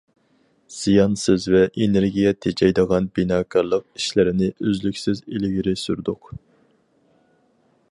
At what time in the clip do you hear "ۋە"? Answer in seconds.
1.55-1.59